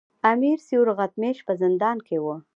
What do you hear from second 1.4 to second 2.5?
په زندان کې وو.